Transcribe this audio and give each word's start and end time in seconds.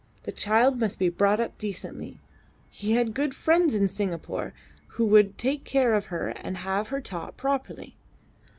The 0.23 0.31
child 0.31 0.79
must 0.79 0.97
be 0.97 1.09
brought 1.09 1.39
up 1.39 1.59
decently. 1.59 2.17
He 2.71 2.93
had 2.93 3.13
good 3.13 3.35
friends 3.35 3.75
in 3.75 3.87
Singapore 3.87 4.51
who 4.97 5.05
would 5.05 5.37
take 5.37 5.63
care 5.63 5.93
of 5.93 6.05
her 6.05 6.29
and 6.29 6.57
have 6.57 6.87
her 6.87 7.01
taught 7.01 7.37
properly. 7.37 7.95